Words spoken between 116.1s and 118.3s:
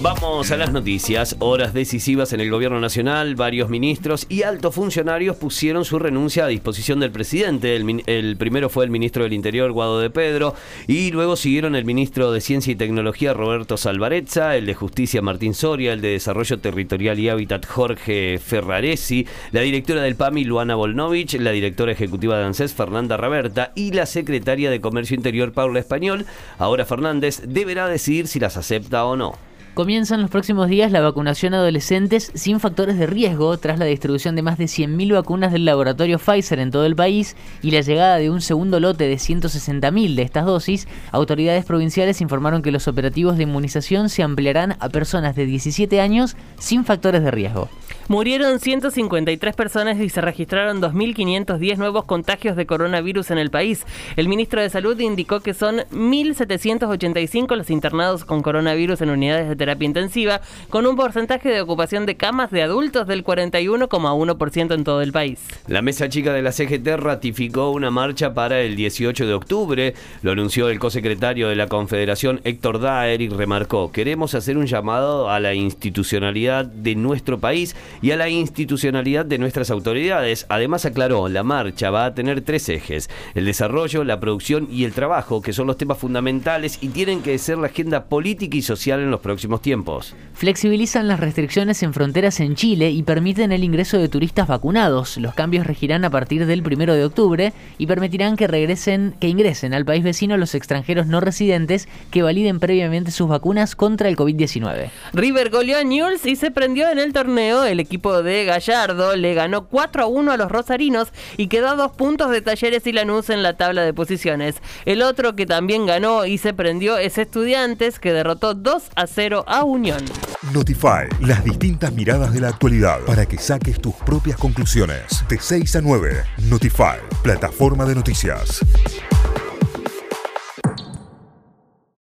y se prendió es Estudiantes, que